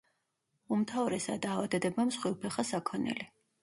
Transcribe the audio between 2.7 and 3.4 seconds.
საქონელი.